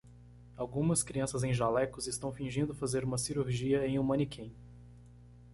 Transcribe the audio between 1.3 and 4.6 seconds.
em jalecos estão fingindo fazer uma cirurgia em um manequim.